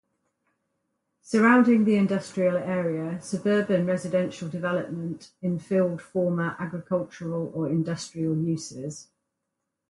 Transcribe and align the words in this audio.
Surrounding 1.21 1.85
the 1.85 1.95
industrial 1.95 2.57
area, 2.57 3.21
suburban 3.21 3.85
residential 3.85 4.49
development 4.49 5.29
infilled 5.43 6.01
former 6.01 6.55
agricultural 6.57 7.51
or 7.53 7.69
industrial 7.69 8.35
uses. 8.35 9.09